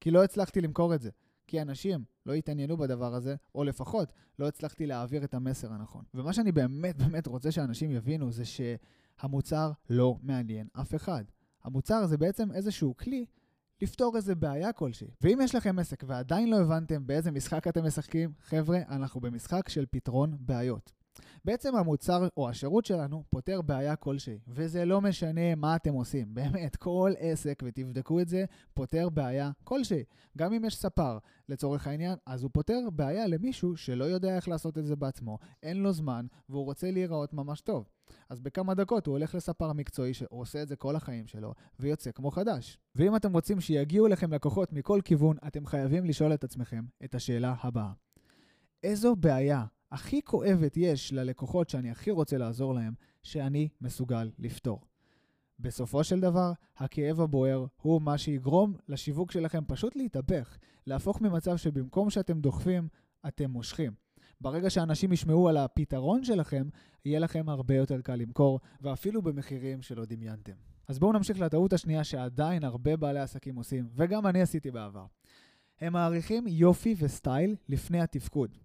כי 0.00 0.10
לא 0.10 0.24
הצלחתי 0.24 0.60
למכור 0.60 0.94
את 0.94 1.00
זה. 1.00 1.10
כי 1.46 1.62
אנשים 1.62 2.04
לא 2.26 2.34
התעניינו 2.34 2.76
בדבר 2.76 3.14
הזה, 3.14 3.36
או 3.54 3.64
לפחות 3.64 4.12
לא 4.38 4.48
הצלחתי 4.48 4.86
להעביר 4.86 5.24
את 5.24 5.34
המסר 5.34 5.72
הנכון. 5.72 6.04
ומה 6.14 6.32
שאני 6.32 6.52
באמת 6.52 6.96
באמת 6.96 7.26
רוצה 7.26 7.52
שאנשים 7.52 7.90
יבינו 7.90 8.32
זה 8.32 8.44
ש... 8.44 8.60
המוצר 9.20 9.72
לא 9.90 10.18
מעניין 10.22 10.66
אף 10.80 10.94
אחד. 10.94 11.24
המוצר 11.64 12.06
זה 12.06 12.16
בעצם 12.16 12.52
איזשהו 12.52 12.96
כלי 12.96 13.26
לפתור 13.82 14.16
איזה 14.16 14.34
בעיה 14.34 14.72
כלשהי. 14.72 15.10
ואם 15.20 15.38
יש 15.42 15.54
לכם 15.54 15.78
עסק 15.78 16.04
ועדיין 16.06 16.50
לא 16.50 16.56
הבנתם 16.56 17.06
באיזה 17.06 17.30
משחק 17.30 17.68
אתם 17.68 17.84
משחקים, 17.84 18.32
חבר'ה, 18.40 18.78
אנחנו 18.88 19.20
במשחק 19.20 19.68
של 19.68 19.84
פתרון 19.90 20.36
בעיות. 20.40 20.92
בעצם 21.44 21.76
המוצר 21.76 22.28
או 22.36 22.48
השירות 22.48 22.84
שלנו 22.84 23.24
פותר 23.30 23.62
בעיה 23.62 23.96
כלשהי, 23.96 24.38
וזה 24.48 24.84
לא 24.84 25.00
משנה 25.00 25.54
מה 25.54 25.76
אתם 25.76 25.92
עושים. 25.92 26.34
באמת, 26.34 26.76
כל 26.76 27.12
עסק, 27.18 27.62
ותבדקו 27.66 28.20
את 28.20 28.28
זה, 28.28 28.44
פותר 28.74 29.08
בעיה 29.08 29.50
כלשהי. 29.64 30.04
גם 30.38 30.52
אם 30.52 30.64
יש 30.64 30.76
ספר, 30.76 31.18
לצורך 31.48 31.86
העניין, 31.86 32.14
אז 32.26 32.42
הוא 32.42 32.50
פותר 32.54 32.80
בעיה 32.92 33.26
למישהו 33.26 33.76
שלא 33.76 34.04
יודע 34.04 34.36
איך 34.36 34.48
לעשות 34.48 34.78
את 34.78 34.86
זה 34.86 34.96
בעצמו, 34.96 35.38
אין 35.62 35.76
לו 35.76 35.92
זמן, 35.92 36.26
והוא 36.48 36.64
רוצה 36.64 36.90
להיראות 36.90 37.32
ממש 37.32 37.60
טוב. 37.60 37.88
אז 38.28 38.40
בכמה 38.40 38.74
דקות 38.74 39.06
הוא 39.06 39.12
הולך 39.12 39.34
לספר 39.34 39.72
מקצועי 39.72 40.14
שהוא 40.14 40.40
עושה 40.40 40.62
את 40.62 40.68
זה 40.68 40.76
כל 40.76 40.96
החיים 40.96 41.26
שלו, 41.26 41.54
ויוצא 41.80 42.10
כמו 42.10 42.30
חדש. 42.30 42.78
ואם 42.94 43.16
אתם 43.16 43.32
רוצים 43.32 43.60
שיגיעו 43.60 44.08
לכם 44.08 44.32
לקוחות 44.32 44.72
מכל 44.72 45.00
כיוון, 45.04 45.36
אתם 45.46 45.66
חייבים 45.66 46.04
לשאול 46.04 46.34
את 46.34 46.44
עצמכם 46.44 46.84
את 47.04 47.14
השאלה 47.14 47.54
הבאה. 47.60 47.92
איזו 48.82 49.16
בעיה 49.16 49.64
הכי 49.92 50.22
כואבת 50.22 50.76
יש 50.76 51.12
ללקוחות 51.12 51.68
שאני 51.68 51.90
הכי 51.90 52.10
רוצה 52.10 52.38
לעזור 52.38 52.74
להם, 52.74 52.94
שאני 53.22 53.68
מסוגל 53.80 54.30
לפתור? 54.38 54.80
בסופו 55.60 56.04
של 56.04 56.20
דבר, 56.20 56.52
הכאב 56.76 57.20
הבוער 57.20 57.66
הוא 57.82 58.02
מה 58.02 58.18
שיגרום 58.18 58.74
לשיווק 58.88 59.32
שלכם 59.32 59.64
פשוט 59.66 59.96
להתהפך, 59.96 60.58
להפוך 60.86 61.20
ממצב 61.20 61.56
שבמקום 61.56 62.10
שאתם 62.10 62.40
דוחפים, 62.40 62.88
אתם 63.28 63.50
מושכים. 63.50 63.92
ברגע 64.40 64.70
שאנשים 64.70 65.12
ישמעו 65.12 65.48
על 65.48 65.56
הפתרון 65.56 66.24
שלכם, 66.24 66.68
יהיה 67.04 67.18
לכם 67.18 67.48
הרבה 67.48 67.74
יותר 67.74 68.00
קל 68.00 68.14
למכור, 68.14 68.60
ואפילו 68.80 69.22
במחירים 69.22 69.82
שלא 69.82 70.04
דמיינתם. 70.04 70.52
אז 70.88 70.98
בואו 70.98 71.12
נמשיך 71.12 71.40
לטעות 71.40 71.72
השנייה 71.72 72.04
שעדיין 72.04 72.64
הרבה 72.64 72.96
בעלי 72.96 73.20
עסקים 73.20 73.56
עושים, 73.56 73.88
וגם 73.94 74.26
אני 74.26 74.42
עשיתי 74.42 74.70
בעבר. 74.70 75.06
הם 75.80 75.92
מעריכים 75.92 76.46
יופי 76.46 76.94
וסטייל 76.98 77.56
לפני 77.68 78.00
התפקוד. 78.00 78.58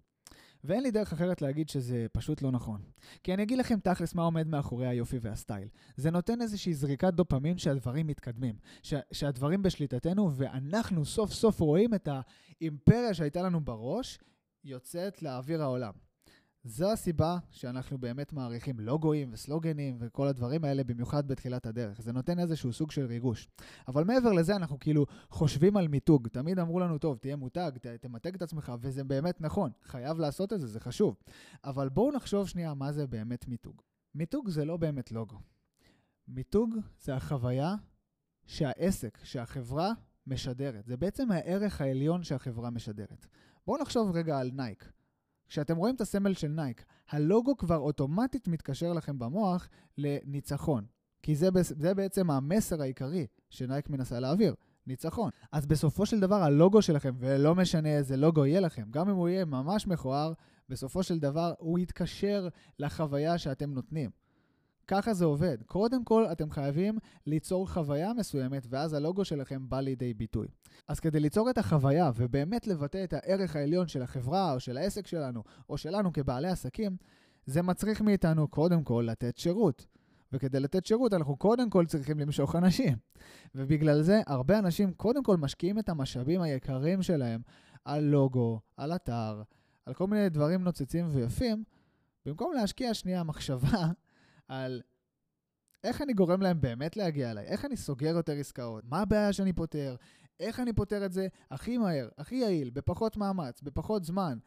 ואין 0.64 0.82
לי 0.82 0.90
דרך 0.90 1.12
אחרת 1.12 1.42
להגיד 1.42 1.68
שזה 1.68 2.06
פשוט 2.12 2.42
לא 2.42 2.50
נכון. 2.50 2.80
כי 3.22 3.34
אני 3.34 3.42
אגיד 3.42 3.58
לכם 3.58 3.78
תכלס 3.80 4.14
מה 4.14 4.22
עומד 4.22 4.46
מאחורי 4.46 4.86
היופי 4.86 5.18
והסטייל. 5.20 5.68
זה 5.96 6.10
נותן 6.10 6.42
איזושהי 6.42 6.74
זריקת 6.74 7.14
דופמין 7.14 7.58
שהדברים 7.58 8.06
מתקדמים, 8.06 8.54
ש- 8.82 8.94
שהדברים 9.12 9.62
בשליטתנו, 9.62 10.30
ואנחנו 10.36 11.04
סוף 11.04 11.32
סוף 11.32 11.60
רואים 11.60 11.94
את 11.94 12.08
האימפריה 12.60 13.14
שהייתה 13.14 13.42
לנו 13.42 13.60
בראש 13.64 14.18
יוצאת 14.64 15.22
לאוויר 15.22 15.62
העולם. 15.62 15.92
זו 16.64 16.92
הסיבה 16.92 17.38
שאנחנו 17.50 17.98
באמת 17.98 18.32
מעריכים 18.32 18.80
לוגויים 18.80 19.32
וסלוגנים 19.32 19.96
וכל 20.00 20.28
הדברים 20.28 20.64
האלה, 20.64 20.84
במיוחד 20.84 21.28
בתחילת 21.28 21.66
הדרך. 21.66 22.00
זה 22.00 22.12
נותן 22.12 22.38
איזשהו 22.38 22.72
סוג 22.72 22.90
של 22.90 23.06
ריגוש. 23.06 23.48
אבל 23.88 24.04
מעבר 24.04 24.32
לזה, 24.32 24.56
אנחנו 24.56 24.78
כאילו 24.78 25.06
חושבים 25.28 25.76
על 25.76 25.88
מיתוג. 25.88 26.28
תמיד 26.28 26.58
אמרו 26.58 26.80
לנו, 26.80 26.98
טוב, 26.98 27.16
תהיה 27.18 27.36
מותג, 27.36 27.70
ת, 27.80 27.86
תמתג 27.86 28.34
את 28.34 28.42
עצמך, 28.42 28.72
וזה 28.80 29.04
באמת 29.04 29.40
נכון. 29.40 29.70
חייב 29.82 30.18
לעשות 30.18 30.52
את 30.52 30.60
זה, 30.60 30.66
זה 30.66 30.80
חשוב. 30.80 31.16
אבל 31.64 31.88
בואו 31.88 32.12
נחשוב 32.12 32.48
שנייה 32.48 32.74
מה 32.74 32.92
זה 32.92 33.06
באמת 33.06 33.48
מיתוג. 33.48 33.82
מיתוג 34.14 34.48
זה 34.48 34.64
לא 34.64 34.76
באמת 34.76 35.12
לוגו. 35.12 35.38
מיתוג 36.28 36.74
זה 37.00 37.14
החוויה 37.14 37.74
שהעסק, 38.46 39.18
שהחברה 39.24 39.92
משדרת. 40.26 40.86
זה 40.86 40.96
בעצם 40.96 41.32
הערך 41.32 41.80
העליון 41.80 42.22
שהחברה 42.22 42.70
משדרת. 42.70 43.26
בואו 43.66 43.82
נחשוב 43.82 44.10
רגע 44.10 44.38
על 44.38 44.50
נייק. 44.54 44.92
כשאתם 45.52 45.76
רואים 45.76 45.94
את 45.94 46.00
הסמל 46.00 46.34
של 46.34 46.48
נייק, 46.48 46.84
הלוגו 47.10 47.56
כבר 47.56 47.76
אוטומטית 47.76 48.48
מתקשר 48.48 48.92
לכם 48.92 49.18
במוח 49.18 49.68
לניצחון. 49.98 50.84
כי 51.22 51.36
זה, 51.36 51.48
זה 51.62 51.94
בעצם 51.94 52.30
המסר 52.30 52.82
העיקרי 52.82 53.26
שנייק 53.50 53.90
מנסה 53.90 54.20
להעביר, 54.20 54.54
ניצחון. 54.86 55.30
אז 55.52 55.66
בסופו 55.66 56.06
של 56.06 56.20
דבר 56.20 56.42
הלוגו 56.42 56.82
שלכם, 56.82 57.14
ולא 57.18 57.54
משנה 57.54 57.88
איזה 57.88 58.16
לוגו 58.16 58.46
יהיה 58.46 58.60
לכם, 58.60 58.82
גם 58.90 59.08
אם 59.08 59.16
הוא 59.16 59.28
יהיה 59.28 59.44
ממש 59.44 59.86
מכוער, 59.86 60.32
בסופו 60.68 61.02
של 61.02 61.18
דבר 61.18 61.54
הוא 61.58 61.78
יתקשר 61.78 62.48
לחוויה 62.78 63.38
שאתם 63.38 63.70
נותנים. 63.70 64.10
ככה 64.86 65.14
זה 65.14 65.24
עובד. 65.24 65.62
קודם 65.66 66.04
כל, 66.04 66.26
אתם 66.32 66.50
חייבים 66.50 66.98
ליצור 67.26 67.68
חוויה 67.68 68.12
מסוימת, 68.12 68.66
ואז 68.70 68.92
הלוגו 68.92 69.24
שלכם 69.24 69.68
בא 69.68 69.80
לידי 69.80 70.14
ביטוי. 70.14 70.48
אז 70.88 71.00
כדי 71.00 71.20
ליצור 71.20 71.50
את 71.50 71.58
החוויה 71.58 72.10
ובאמת 72.16 72.66
לבטא 72.66 73.04
את 73.04 73.12
הערך 73.12 73.56
העליון 73.56 73.88
של 73.88 74.02
החברה 74.02 74.52
או 74.52 74.60
של 74.60 74.76
העסק 74.76 75.06
שלנו, 75.06 75.42
או 75.68 75.78
שלנו 75.78 76.12
כבעלי 76.12 76.48
עסקים, 76.48 76.96
זה 77.46 77.62
מצריך 77.62 78.00
מאיתנו 78.00 78.48
קודם 78.48 78.84
כל 78.84 79.04
לתת 79.08 79.38
שירות. 79.38 79.86
וכדי 80.32 80.60
לתת 80.60 80.86
שירות 80.86 81.14
אנחנו 81.14 81.36
קודם 81.36 81.70
כל 81.70 81.86
צריכים 81.86 82.18
למשוך 82.18 82.56
אנשים. 82.56 82.96
ובגלל 83.54 84.02
זה 84.02 84.20
הרבה 84.26 84.58
אנשים 84.58 84.92
קודם 84.92 85.22
כל 85.22 85.36
משקיעים 85.36 85.78
את 85.78 85.88
המשאבים 85.88 86.40
היקרים 86.40 87.02
שלהם 87.02 87.40
על 87.84 88.04
לוגו, 88.04 88.60
על 88.76 88.94
אתר, 88.94 89.42
על 89.86 89.94
כל 89.94 90.06
מיני 90.06 90.28
דברים 90.28 90.64
נוצצים 90.64 91.08
ויפים, 91.10 91.64
במקום 92.26 92.52
להשקיע 92.54 92.94
שנייה 92.94 93.22
מחשבה 93.22 93.86
על 94.48 94.82
איך 95.84 96.02
אני 96.02 96.12
גורם 96.12 96.42
להם 96.42 96.60
באמת 96.60 96.96
להגיע 96.96 97.30
אליי, 97.30 97.46
איך 97.46 97.64
אני 97.64 97.76
סוגר 97.76 98.14
יותר 98.16 98.32
עסקאות, 98.32 98.84
מה 98.84 99.00
הבעיה 99.00 99.32
שאני 99.32 99.52
פותר, 99.52 99.96
איך 100.40 100.60
אני 100.60 100.72
פותר 100.72 101.04
את 101.06 101.12
זה 101.12 101.26
הכי 101.50 101.78
מהר, 101.78 102.08
הכי 102.18 102.34
יעיל, 102.34 102.70
בפחות 102.70 103.16
מאמץ, 103.16 103.62
בפחות 103.62 104.04
זמן, 104.04 104.38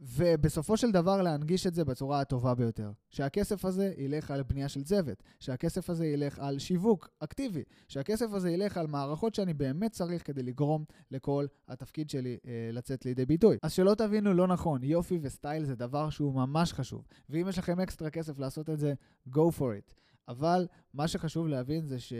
ובסופו 0.00 0.76
של 0.76 0.90
דבר 0.90 1.22
להנגיש 1.22 1.66
את 1.66 1.74
זה 1.74 1.84
בצורה 1.84 2.20
הטובה 2.20 2.54
ביותר. 2.54 2.90
שהכסף 3.10 3.64
הזה 3.64 3.92
ילך 3.96 4.30
על 4.30 4.42
בנייה 4.42 4.68
של 4.68 4.84
צוות, 4.84 5.22
שהכסף 5.40 5.90
הזה 5.90 6.06
ילך 6.06 6.38
על 6.38 6.58
שיווק 6.58 7.08
אקטיבי, 7.18 7.62
שהכסף 7.88 8.32
הזה 8.32 8.50
ילך 8.50 8.76
על 8.76 8.86
מערכות 8.86 9.34
שאני 9.34 9.54
באמת 9.54 9.92
צריך 9.92 10.26
כדי 10.26 10.42
לגרום 10.42 10.84
לכל 11.10 11.46
התפקיד 11.68 12.10
שלי 12.10 12.38
אה, 12.46 12.70
לצאת 12.72 13.04
לידי 13.04 13.26
ביטוי. 13.26 13.56
אז 13.62 13.72
שלא 13.72 13.94
תבינו 13.94 14.34
לא 14.34 14.46
נכון, 14.46 14.82
יופי 14.82 15.18
וסטייל 15.22 15.64
זה 15.64 15.74
דבר 15.74 16.10
שהוא 16.10 16.34
ממש 16.34 16.72
חשוב. 16.72 17.06
ואם 17.30 17.48
יש 17.48 17.58
לכם 17.58 17.80
אקסטרה 17.80 18.10
כסף 18.10 18.38
לעשות 18.38 18.70
את 18.70 18.78
זה, 18.78 18.94
go 19.28 19.58
for 19.58 19.60
it. 19.60 19.94
אבל 20.28 20.66
מה 20.94 21.08
שחשוב 21.08 21.48
להבין 21.48 21.86
זה 21.86 21.98
ש... 21.98 22.12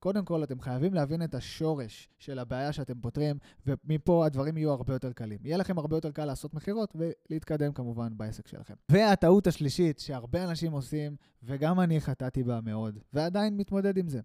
קודם 0.00 0.24
כל, 0.24 0.44
אתם 0.44 0.60
חייבים 0.60 0.94
להבין 0.94 1.22
את 1.22 1.34
השורש 1.34 2.08
של 2.18 2.38
הבעיה 2.38 2.72
שאתם 2.72 3.00
פותרים, 3.00 3.38
ומפה 3.66 4.26
הדברים 4.26 4.56
יהיו 4.56 4.70
הרבה 4.70 4.92
יותר 4.92 5.12
קלים. 5.12 5.38
יהיה 5.44 5.56
לכם 5.56 5.78
הרבה 5.78 5.96
יותר 5.96 6.10
קל 6.10 6.24
לעשות 6.24 6.54
מכירות 6.54 6.96
ולהתקדם 6.96 7.72
כמובן 7.72 8.12
בעסק 8.16 8.46
שלכם. 8.46 8.74
והטעות 8.88 9.46
השלישית 9.46 9.98
שהרבה 9.98 10.44
אנשים 10.44 10.72
עושים, 10.72 11.16
וגם 11.42 11.80
אני 11.80 12.00
חטאתי 12.00 12.42
בה 12.42 12.60
מאוד, 12.60 12.98
ועדיין 13.12 13.56
מתמודד 13.56 13.96
עם 13.96 14.08
זה, 14.08 14.20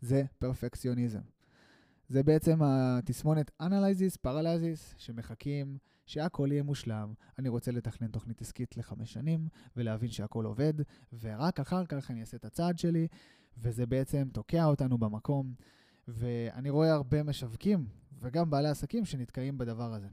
זה 0.00 0.24
פרפקציוניזם. 0.38 1.20
זה 2.08 2.22
בעצם 2.22 2.58
התסמונת 2.62 3.50
analysis, 3.60 4.16
paralysis, 4.16 4.94
שמחכים 4.98 5.78
שהכל 6.06 6.48
יהיה 6.50 6.62
מושלם. 6.62 7.12
אני 7.38 7.48
רוצה 7.48 7.72
לתכנן 7.72 8.08
תוכנית 8.08 8.40
עסקית 8.40 8.76
לחמש 8.76 9.12
שנים, 9.12 9.48
ולהבין 9.76 10.10
שהכל 10.10 10.44
עובד, 10.44 10.74
ורק 11.20 11.60
אחר 11.60 11.86
כך 11.86 12.10
אני 12.10 12.20
אעשה 12.20 12.36
את 12.36 12.44
הצעד 12.44 12.78
שלי, 12.78 13.08
וזה 13.62 13.86
בעצם 13.86 14.28
תוקע 14.32 14.64
אותנו 14.64 14.98
במקום. 14.98 15.54
ואני 16.08 16.70
רואה 16.70 16.92
הרבה 16.92 17.22
משווקים, 17.22 17.86
וגם 18.20 18.50
בעלי 18.50 18.68
עסקים, 18.68 19.04
שנתקעים 19.04 19.58
בדבר 19.58 19.94
הזה. 19.94 20.08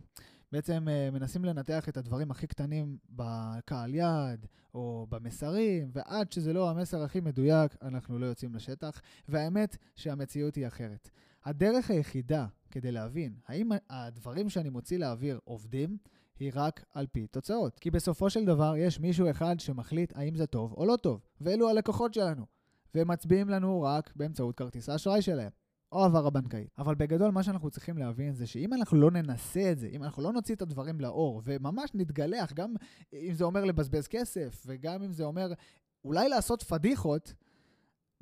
בעצם 0.52 0.88
uh, 0.88 1.14
מנסים 1.14 1.46
לנתח 1.46 1.90
את 1.90 1.98
הדברים 1.98 2.32
הכי 2.32 2.48
קטנים 2.48 2.98
בקהל 3.10 3.96
יעד 3.96 4.46
או 4.74 5.08
במסרים, 5.10 5.90
ועד 5.94 6.32
שזה 6.32 6.54
לא 6.54 6.70
המסר 6.70 7.04
הכי 7.04 7.20
מדויק, 7.20 7.76
אנחנו 7.82 8.20
לא 8.20 8.26
יוצאים 8.26 8.56
לשטח, 8.56 9.02
והאמת 9.28 9.78
שהמציאות 9.96 10.56
היא 10.56 10.68
אחרת. 10.68 11.10
הדרך 11.46 11.92
היחידה 11.92 12.46
כדי 12.72 12.92
להבין 12.92 13.34
האם 13.48 13.70
הדברים 13.90 14.50
שאני 14.50 14.70
מוציא 14.70 14.98
לאוויר 14.98 15.40
עובדים, 15.44 15.98
היא 16.40 16.52
רק 16.56 16.86
על 16.94 17.08
פי 17.08 17.28
תוצאות. 17.28 17.80
כי 17.80 17.92
בסופו 17.92 18.30
של 18.30 18.46
דבר 18.46 18.74
יש 18.78 19.00
מישהו 19.00 19.30
אחד 19.30 19.60
שמחליט 19.60 20.18
האם 20.18 20.36
זה 20.36 20.48
טוב 20.48 20.74
או 20.74 20.86
לא 20.86 20.96
טוב, 20.96 21.22
ואלו 21.42 21.70
הלקוחות 21.70 22.14
שלנו. 22.14 22.55
והם 22.96 23.12
מצביעים 23.12 23.50
לנו 23.50 23.82
רק 23.82 24.14
באמצעות 24.16 24.56
כרטיס 24.56 24.90
האשראי 24.90 25.22
שלהם. 25.22 25.50
או 25.92 26.04
העברה 26.04 26.30
בנקאית. 26.30 26.70
אבל 26.78 26.96
בגדול, 26.96 27.32
מה 27.32 27.44
שאנחנו 27.44 27.70
צריכים 27.70 27.98
להבין 27.98 28.34
זה 28.34 28.48
שאם 28.48 28.74
אנחנו 28.74 28.98
לא 28.98 29.12
ננסה 29.12 29.72
את 29.72 29.80
זה, 29.80 29.88
אם 29.88 30.04
אנחנו 30.04 30.24
לא 30.24 30.34
נוציא 30.34 30.56
את 30.56 30.62
הדברים 30.62 31.02
לאור, 31.02 31.42
וממש 31.46 31.92
נתגלח, 31.94 32.54
גם 32.54 32.74
אם 33.14 33.34
זה 33.34 33.44
אומר 33.44 33.66
לבזבז 33.66 34.08
כסף, 34.08 34.64
וגם 34.66 35.04
אם 35.04 35.12
זה 35.12 35.24
אומר 35.24 35.54
אולי 36.06 36.30
לעשות 36.30 36.64
פדיחות, 36.64 37.34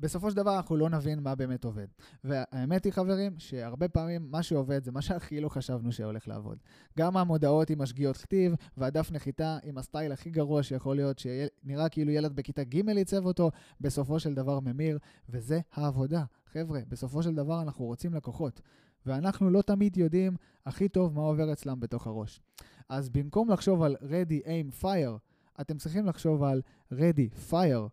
בסופו 0.00 0.30
של 0.30 0.36
דבר 0.36 0.56
אנחנו 0.56 0.76
לא 0.76 0.88
נבין 0.88 1.22
מה 1.22 1.34
באמת 1.34 1.64
עובד. 1.64 1.86
והאמת 2.24 2.84
היא, 2.84 2.92
חברים, 2.92 3.34
שהרבה 3.38 3.88
פעמים 3.88 4.30
מה 4.30 4.42
שעובד 4.42 4.84
זה 4.84 4.92
מה 4.92 5.02
שהכי 5.02 5.40
לא 5.40 5.48
חשבנו 5.48 5.92
שהולך 5.92 6.28
לעבוד. 6.28 6.58
גם 6.98 7.16
המודעות 7.16 7.70
עם 7.70 7.80
השגיאות 7.80 8.16
כתיב, 8.16 8.54
והדף 8.76 9.10
נחיתה 9.12 9.58
עם 9.62 9.78
הסטייל 9.78 10.12
הכי 10.12 10.30
גרוע 10.30 10.62
שיכול 10.62 10.96
להיות, 10.96 11.18
שנראה 11.18 11.88
כאילו 11.88 12.10
ילד 12.10 12.36
בכיתה 12.36 12.64
ג' 12.64 12.88
ייצב 12.88 13.26
אותו, 13.26 13.50
בסופו 13.80 14.20
של 14.20 14.34
דבר 14.34 14.60
ממיר, 14.60 14.98
וזה 15.28 15.60
העבודה. 15.72 16.24
חבר'ה, 16.46 16.80
בסופו 16.88 17.22
של 17.22 17.34
דבר 17.34 17.62
אנחנו 17.62 17.84
רוצים 17.84 18.14
לקוחות, 18.14 18.60
ואנחנו 19.06 19.50
לא 19.50 19.62
תמיד 19.62 19.96
יודעים 19.96 20.36
הכי 20.66 20.88
טוב 20.88 21.14
מה 21.14 21.20
עובר 21.20 21.52
אצלם 21.52 21.80
בתוך 21.80 22.06
הראש. 22.06 22.40
אז 22.88 23.08
במקום 23.08 23.50
לחשוב 23.50 23.82
על 23.82 23.96
ready, 24.00 24.46
aim, 24.46 24.82
fire, 24.82 25.18
אתם 25.60 25.78
צריכים 25.78 26.06
לחשוב 26.06 26.42
על 26.42 26.62
ready, 26.92 27.50
fire, 27.50 27.88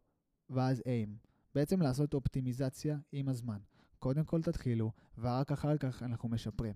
ואז 0.50 0.80
aim. 0.80 1.31
בעצם 1.56 1.82
לעשות 1.82 2.14
אופטימיזציה 2.14 2.98
עם 3.12 3.30
הזמן. 3.30 3.58
קודם 4.00 4.24
כל 4.24 4.42
תתחילו, 4.42 4.92
ורק 5.18 5.52
אחר 5.52 5.78
כך 5.78 6.04
אנחנו 6.04 6.30
משפרים. 6.30 6.74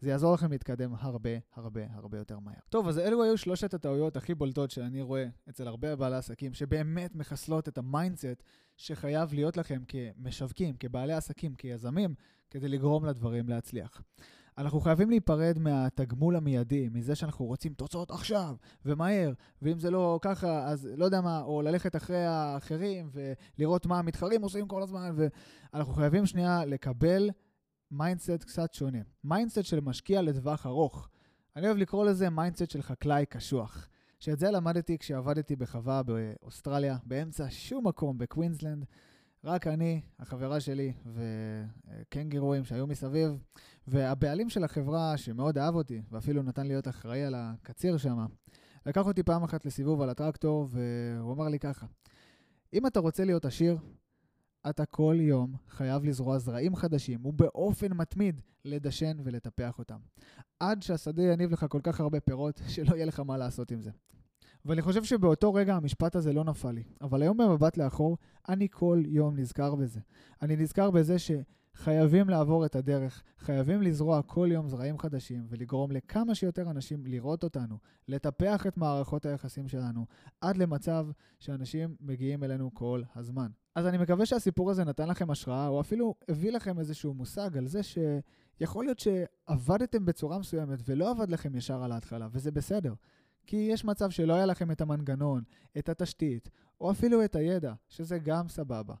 זה 0.00 0.10
יעזור 0.10 0.34
לכם 0.34 0.50
להתקדם 0.50 0.94
הרבה 0.98 1.30
הרבה 1.54 1.80
הרבה 1.90 2.18
יותר 2.18 2.38
מהר. 2.38 2.54
טוב, 2.68 2.88
אז 2.88 2.98
אלו 2.98 3.22
היו 3.22 3.38
שלושת 3.38 3.74
הטעויות 3.74 4.16
הכי 4.16 4.34
בולטות 4.34 4.70
שאני 4.70 5.02
רואה 5.02 5.26
אצל 5.48 5.68
הרבה 5.68 5.96
בעלי 5.96 6.16
עסקים, 6.16 6.54
שבאמת 6.54 7.14
מחסלות 7.14 7.68
את 7.68 7.78
ה 7.78 7.86
mindset 7.86 8.42
שחייב 8.76 9.34
להיות 9.34 9.56
לכם 9.56 9.82
כמשווקים, 9.88 10.76
כבעלי 10.76 11.12
עסקים, 11.12 11.54
כיזמים, 11.54 12.14
כדי 12.50 12.68
לגרום 12.68 13.04
לדברים 13.04 13.48
להצליח. 13.48 14.02
אנחנו 14.58 14.80
חייבים 14.80 15.10
להיפרד 15.10 15.58
מהתגמול 15.58 16.36
המיידי, 16.36 16.88
מזה 16.92 17.14
שאנחנו 17.14 17.44
רוצים 17.44 17.74
תוצאות 17.74 18.10
עכשיו, 18.10 18.56
ומהר, 18.84 19.32
ואם 19.62 19.78
זה 19.78 19.90
לא 19.90 20.18
ככה, 20.22 20.68
אז 20.68 20.88
לא 20.96 21.04
יודע 21.04 21.20
מה, 21.20 21.42
או 21.42 21.62
ללכת 21.62 21.96
אחרי 21.96 22.24
האחרים 22.24 23.10
ולראות 23.58 23.86
מה 23.86 23.98
המתחרים 23.98 24.42
עושים 24.42 24.68
כל 24.68 24.82
הזמן, 24.82 25.14
ואנחנו 25.16 25.92
חייבים 25.94 26.26
שנייה 26.26 26.64
לקבל 26.64 27.30
mindset 27.90 28.44
קצת 28.44 28.74
שונה. 28.74 28.98
mindset 29.24 29.64
של 29.64 29.80
משקיע 29.80 30.22
לטווח 30.22 30.66
ארוך. 30.66 31.08
אני 31.56 31.66
אוהב 31.66 31.76
לקרוא 31.76 32.04
לזה 32.04 32.30
mindset 32.30 32.70
של 32.70 32.82
חקלאי 32.82 33.26
קשוח. 33.26 33.88
שאת 34.20 34.38
זה 34.38 34.50
למדתי 34.50 34.98
כשעבדתי 34.98 35.56
בחווה 35.56 36.02
באוסטרליה, 36.02 36.96
באמצע 37.04 37.46
שום 37.50 37.86
מקום 37.86 38.18
בקווינסלנד. 38.18 38.84
רק 39.44 39.66
אני, 39.66 40.00
החברה 40.18 40.60
שלי 40.60 40.92
וקנגרואים 41.06 42.64
שהיו 42.64 42.86
מסביב, 42.86 43.38
והבעלים 43.86 44.50
של 44.50 44.64
החברה, 44.64 45.16
שמאוד 45.16 45.58
אהב 45.58 45.74
אותי, 45.74 46.02
ואפילו 46.10 46.42
נתן 46.42 46.66
להיות 46.66 46.88
אחראי 46.88 47.24
על 47.24 47.34
הקציר 47.36 47.96
שם, 47.96 48.26
לקח 48.86 49.06
אותי 49.06 49.22
פעם 49.22 49.44
אחת 49.44 49.66
לסיבוב 49.66 50.02
על 50.02 50.10
הטרקטור, 50.10 50.68
והוא 50.70 51.32
אמר 51.32 51.48
לי 51.48 51.58
ככה, 51.58 51.86
אם 52.72 52.86
אתה 52.86 53.00
רוצה 53.00 53.24
להיות 53.24 53.44
עשיר, 53.44 53.78
אתה 54.68 54.86
כל 54.86 55.16
יום 55.18 55.54
חייב 55.68 56.04
לזרוע 56.04 56.38
זרעים 56.38 56.76
חדשים, 56.76 57.26
ובאופן 57.26 57.92
מתמיד 57.92 58.40
לדשן 58.64 59.16
ולטפח 59.24 59.78
אותם. 59.78 59.98
עד 60.60 60.82
שהשדה 60.82 61.22
יניב 61.22 61.52
לך 61.52 61.66
כל 61.68 61.80
כך 61.82 62.00
הרבה 62.00 62.20
פירות, 62.20 62.60
שלא 62.68 62.94
יהיה 62.94 63.06
לך 63.06 63.20
מה 63.20 63.36
לעשות 63.36 63.70
עם 63.70 63.80
זה. 63.80 63.90
ואני 64.64 64.82
חושב 64.82 65.04
שבאותו 65.04 65.54
רגע 65.54 65.76
המשפט 65.76 66.16
הזה 66.16 66.32
לא 66.32 66.44
נפל 66.44 66.70
לי. 66.70 66.82
אבל 67.00 67.22
היום 67.22 67.36
במבט 67.36 67.76
לאחור, 67.76 68.18
אני 68.48 68.68
כל 68.70 69.02
יום 69.06 69.38
נזכר 69.38 69.74
בזה. 69.74 70.00
אני 70.42 70.56
נזכר 70.56 70.90
בזה 70.90 71.18
ש... 71.18 71.30
חייבים 71.74 72.28
לעבור 72.28 72.66
את 72.66 72.76
הדרך, 72.76 73.22
חייבים 73.38 73.82
לזרוע 73.82 74.22
כל 74.22 74.48
יום 74.52 74.68
זרעים 74.68 74.98
חדשים 74.98 75.46
ולגרום 75.48 75.90
לכמה 75.90 76.34
שיותר 76.34 76.70
אנשים 76.70 77.06
לראות 77.06 77.44
אותנו, 77.44 77.78
לטפח 78.08 78.66
את 78.66 78.76
מערכות 78.76 79.26
היחסים 79.26 79.68
שלנו, 79.68 80.06
עד 80.40 80.56
למצב 80.56 81.06
שאנשים 81.40 81.96
מגיעים 82.00 82.44
אלינו 82.44 82.74
כל 82.74 83.02
הזמן. 83.14 83.46
אז 83.74 83.86
אני 83.86 83.98
מקווה 83.98 84.26
שהסיפור 84.26 84.70
הזה 84.70 84.84
נתן 84.84 85.08
לכם 85.08 85.30
השראה, 85.30 85.68
או 85.68 85.80
אפילו 85.80 86.14
הביא 86.28 86.52
לכם 86.52 86.78
איזשהו 86.78 87.14
מושג 87.14 87.56
על 87.58 87.66
זה 87.66 87.80
שיכול 87.82 88.84
להיות 88.84 88.98
שעבדתם 88.98 90.04
בצורה 90.04 90.38
מסוימת 90.38 90.78
ולא 90.86 91.10
עבד 91.10 91.30
לכם 91.30 91.56
ישר 91.56 91.82
על 91.82 91.92
ההתחלה, 91.92 92.28
וזה 92.32 92.50
בסדר. 92.50 92.94
כי 93.46 93.56
יש 93.56 93.84
מצב 93.84 94.10
שלא 94.10 94.34
היה 94.34 94.46
לכם 94.46 94.70
את 94.70 94.80
המנגנון, 94.80 95.42
את 95.78 95.88
התשתית, 95.88 96.48
או 96.80 96.90
אפילו 96.90 97.24
את 97.24 97.36
הידע, 97.36 97.72
שזה 97.88 98.18
גם 98.18 98.48
סבבה. 98.48 98.94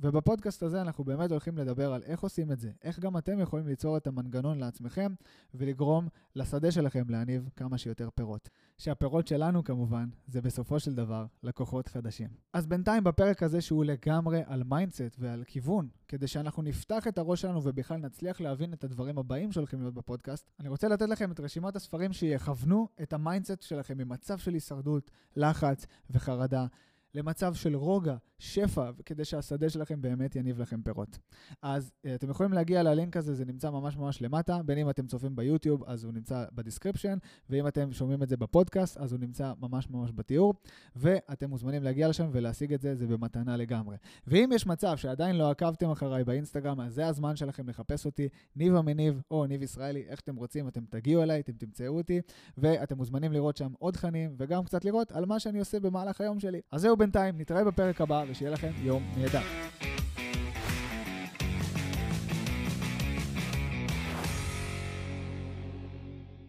ובפודקאסט 0.00 0.62
הזה 0.62 0.80
אנחנו 0.80 1.04
באמת 1.04 1.30
הולכים 1.30 1.58
לדבר 1.58 1.92
על 1.92 2.02
איך 2.02 2.20
עושים 2.20 2.52
את 2.52 2.60
זה, 2.60 2.70
איך 2.82 2.98
גם 2.98 3.16
אתם 3.16 3.40
יכולים 3.40 3.66
ליצור 3.66 3.96
את 3.96 4.06
המנגנון 4.06 4.58
לעצמכם 4.58 5.14
ולגרום 5.54 6.08
לשדה 6.36 6.70
שלכם 6.70 7.02
להניב 7.08 7.48
כמה 7.56 7.78
שיותר 7.78 8.08
פירות. 8.14 8.48
שהפירות 8.78 9.26
שלנו 9.26 9.64
כמובן, 9.64 10.08
זה 10.26 10.40
בסופו 10.40 10.80
של 10.80 10.94
דבר 10.94 11.26
לקוחות 11.42 11.88
חדשים. 11.88 12.28
אז 12.52 12.66
בינתיים 12.66 13.04
בפרק 13.04 13.42
הזה 13.42 13.60
שהוא 13.60 13.84
לגמרי 13.84 14.42
על 14.46 14.62
mindset 14.64 15.16
ועל 15.18 15.44
כיוון, 15.46 15.88
כדי 16.08 16.26
שאנחנו 16.26 16.62
נפתח 16.62 17.08
את 17.08 17.18
הראש 17.18 17.40
שלנו 17.40 17.60
ובכלל 17.64 17.96
נצליח 17.96 18.40
להבין 18.40 18.72
את 18.72 18.84
הדברים 18.84 19.18
הבאים 19.18 19.52
שהולכים 19.52 19.80
להיות 19.80 19.94
בפודקאסט, 19.94 20.50
אני 20.60 20.68
רוצה 20.68 20.88
לתת 20.88 21.08
לכם 21.08 21.32
את 21.32 21.40
רשימת 21.40 21.76
הספרים 21.76 22.12
שיכוונו 22.12 22.88
את 23.02 23.12
ה 23.12 23.18
mindset 23.18 23.62
שלכם 23.62 23.98
ממצב 23.98 24.38
של 24.38 24.54
הישרדות, 24.54 25.10
לחץ 25.36 25.86
וחרדה. 26.10 26.66
למצב 27.14 27.54
של 27.54 27.76
רוגע, 27.76 28.16
שפע, 28.38 28.90
כדי 29.06 29.24
שהשדה 29.24 29.70
שלכם 29.70 30.02
באמת 30.02 30.36
יניב 30.36 30.58
לכם 30.58 30.82
פירות. 30.82 31.18
אז 31.62 31.92
uh, 32.06 32.08
אתם 32.14 32.30
יכולים 32.30 32.52
להגיע 32.52 32.82
ללינק 32.82 33.16
הזה, 33.16 33.34
זה 33.34 33.44
נמצא 33.44 33.70
ממש 33.70 33.96
ממש 33.96 34.22
למטה, 34.22 34.62
בין 34.62 34.78
אם 34.78 34.90
אתם 34.90 35.06
צופים 35.06 35.36
ביוטיוב, 35.36 35.84
אז 35.86 36.04
הוא 36.04 36.12
נמצא 36.12 36.44
ב 36.52 36.57
description, 36.57 37.18
ואם 37.50 37.66
אתם 37.66 37.92
שומעים 37.92 38.22
את 38.22 38.28
זה 38.28 38.36
בפודקאסט, 38.36 38.96
אז 38.96 39.12
הוא 39.12 39.20
נמצא 39.20 39.52
ממש 39.60 39.90
ממש 39.90 40.10
בתיאור, 40.14 40.54
ואתם 40.96 41.50
מוזמנים 41.50 41.82
להגיע 41.82 42.08
לשם 42.08 42.28
ולהשיג 42.32 42.72
את 42.72 42.80
זה, 42.80 42.94
זה 42.94 43.06
במתנה 43.06 43.56
לגמרי. 43.56 43.96
ואם 44.26 44.50
יש 44.54 44.66
מצב 44.66 44.96
שעדיין 44.96 45.36
לא 45.36 45.50
עקבתם 45.50 45.90
אחריי 45.90 46.24
באינסטגרם, 46.24 46.80
אז 46.80 46.94
זה 46.94 47.06
הזמן 47.06 47.36
שלכם 47.36 47.68
לחפש 47.68 48.06
אותי, 48.06 48.28
ניב 48.56 48.76
המניב 48.76 49.22
או 49.30 49.46
ניב 49.46 49.62
ישראלי, 49.62 50.04
איך 50.08 50.20
שאתם 50.20 50.36
רוצים, 50.36 50.68
אתם 50.68 50.84
תגיעו 50.90 51.22
אליי, 51.22 51.40
אתם 51.40 51.52
תמצאו 51.52 51.96
אותי, 51.96 52.20
ואתם 52.58 52.96
מוזמנים 52.96 53.32
לראות 53.32 53.56
שם 53.56 53.72
עוד 53.78 53.94
תכנים, 53.94 54.34
וגם 54.38 54.64
קצת 54.64 54.84
לראות 54.84 55.12
על 55.12 55.26
מה 55.26 55.40
שאני 55.40 55.58
עושה 55.58 55.80
במהלך 55.80 56.20
היום 56.20 56.40
שלי. 56.40 56.60
אז 56.72 56.80
זהו 56.80 56.96
בינתיים, 57.00 57.34
נתראה 57.38 57.64
בפרק 57.64 58.00
הבא, 58.00 58.24
ושיהיה 58.28 58.50
לכם 58.50 58.70
יום 58.82 59.02
נהדר. 59.16 59.40